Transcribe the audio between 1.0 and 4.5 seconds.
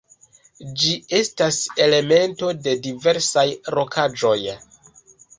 estas elemento de diversaj rokaĵoj.